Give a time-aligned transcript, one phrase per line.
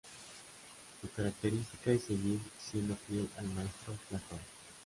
[0.99, 4.39] Su característica es seguir siendo fiel al maestro Platón.